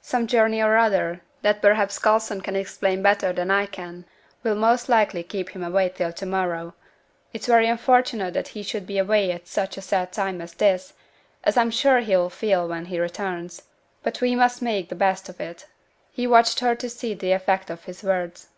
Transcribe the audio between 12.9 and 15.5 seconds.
returns; but we must make the best of